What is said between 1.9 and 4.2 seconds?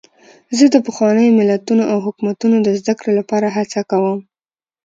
او حکمتونو د زدهکړې لپاره هڅه کوم.